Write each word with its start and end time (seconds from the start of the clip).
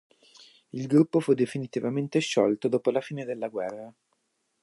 Il 0.71 0.87
gruppo 0.87 1.19
fu 1.19 1.35
definitivamente 1.35 2.17
sciolto 2.17 2.67
dopo 2.67 2.89
la 2.89 3.01
fine 3.01 3.23
della 3.23 3.49
guerra. 3.49 3.93